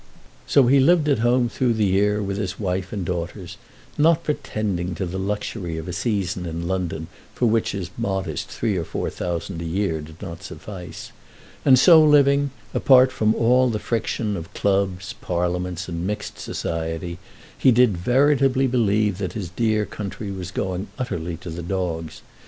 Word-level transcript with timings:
So 0.47 0.65
he 0.65 0.79
lived 0.79 1.07
at 1.09 1.19
home 1.19 1.47
through 1.47 1.73
the 1.75 1.85
year 1.85 2.23
with 2.23 2.37
his 2.37 2.59
wife 2.59 2.91
and 2.91 3.05
daughters, 3.05 3.57
not 3.99 4.23
pretending 4.23 4.95
to 4.95 5.05
the 5.05 5.19
luxury 5.19 5.77
of 5.77 5.87
a 5.87 5.93
season 5.93 6.47
in 6.47 6.67
London 6.67 7.05
for 7.35 7.45
which 7.45 7.73
his 7.73 7.91
modest 7.99 8.47
three 8.49 8.75
or 8.77 8.83
four 8.83 9.11
thousand 9.11 9.61
a 9.61 9.65
year 9.65 10.01
did 10.01 10.19
not 10.19 10.41
suffice; 10.41 11.11
and 11.63 11.77
so 11.77 12.03
living, 12.03 12.49
apart 12.73 13.11
from 13.11 13.35
all 13.35 13.69
the 13.69 13.77
friction 13.77 14.35
of 14.35 14.51
clubs, 14.55 15.13
parliaments, 15.21 15.87
and 15.87 16.07
mixed 16.07 16.39
society, 16.39 17.19
he 17.55 17.71
did 17.71 17.95
veritably 17.95 18.65
believe 18.65 19.19
that 19.19 19.33
his 19.33 19.51
dear 19.51 19.85
country 19.85 20.31
was 20.31 20.49
going 20.49 20.87
utterly 20.97 21.37
to 21.37 21.51
the 21.51 21.61
dogs. 21.61 22.23